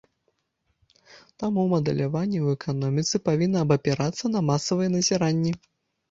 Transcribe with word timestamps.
Таму 1.41 1.65
мадэляванне 1.73 2.39
ў 2.41 2.47
эканоміцы 2.57 3.15
павінна 3.29 3.59
абапірацца 3.67 4.25
на 4.37 4.41
масавыя 4.49 4.89
назіранні. 4.95 5.53